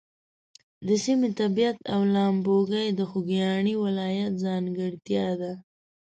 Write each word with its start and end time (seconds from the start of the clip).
د 0.87 0.89
سیمې 1.05 1.29
طبیعت 1.39 1.77
او 1.93 2.01
لامبوګۍ 2.13 2.87
د 2.93 3.01
خوږیاڼي 3.09 3.73
ولایت 3.85 4.33
ځانګړتیا 4.43 5.27
ده. 5.41 5.51